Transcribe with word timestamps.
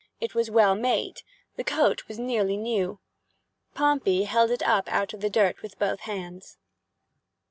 It 0.19 0.33
was 0.33 0.49
well 0.49 0.73
made. 0.73 1.21
The 1.57 1.63
coat 1.63 2.07
was 2.07 2.17
nearly 2.17 2.57
new. 2.57 2.97
Pompey 3.75 4.23
held 4.23 4.49
it 4.49 4.63
up 4.63 4.91
out 4.91 5.13
of 5.13 5.21
the 5.21 5.29
dirt 5.29 5.61
with 5.61 5.77
both 5.77 5.99
hands. 5.99 6.57